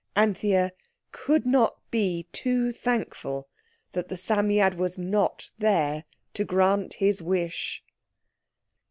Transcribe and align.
Anthea 0.15 0.71
could 1.11 1.45
not 1.45 1.77
be 1.91 2.23
too 2.31 2.71
thankful 2.71 3.47
that 3.91 4.07
the 4.07 4.17
Psammead 4.17 4.73
was 4.73 4.97
not 4.97 5.51
there 5.59 6.05
to 6.33 6.43
grant 6.43 6.93
his 6.95 7.21
wish. 7.21 7.83